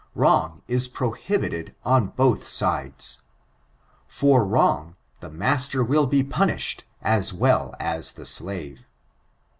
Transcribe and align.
Wrong 0.15 0.63
is 0.67 0.87
pro 0.87 1.11
hibited 1.11 1.75
on 1.85 2.07
both 2.07 2.47
sides. 2.47 3.21
For 4.07 4.43
wrong, 4.43 4.95
the 5.19 5.29
master 5.29 5.83
will 5.83 6.07
be 6.07 6.23
punished 6.23 6.85
as 7.03 7.31
well 7.33 7.75
as 7.79 8.13
the 8.13 8.25
slave. 8.25 8.87